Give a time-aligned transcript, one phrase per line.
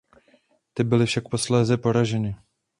[0.73, 2.35] Ty byly však posléze poraženy.